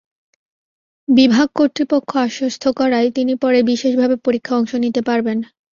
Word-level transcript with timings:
বিভাগ 1.07 1.47
কর্তৃপক্ষ 1.55 2.09
আশ্বস্ত 2.25 2.63
করায় 2.79 3.09
তিনি 3.11 3.33
পরে 3.43 3.59
বিশেষভাবে 3.69 4.15
পরীক্ষায় 4.25 4.59
অংশ 4.59 4.71
নিতে 4.83 5.01
পারবেন। 5.09 5.37